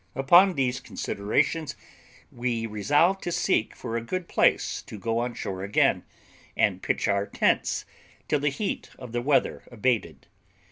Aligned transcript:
Upon 0.15 0.55
these 0.55 0.79
considerations 0.79 1.75
we 2.31 2.65
resolved 2.65 3.21
to 3.21 3.31
seek 3.31 3.75
for 3.75 3.95
a 3.95 4.01
good 4.01 4.27
place 4.27 4.81
to 4.87 4.97
go 4.97 5.19
on 5.19 5.35
shore 5.35 5.63
again, 5.63 6.01
and 6.57 6.81
pitch 6.81 7.07
our 7.07 7.27
tents, 7.27 7.85
till 8.27 8.39
the 8.39 8.49
heat 8.49 8.89
of 8.97 9.11
the 9.11 9.21
weather 9.21 9.61
abated. 9.71 10.25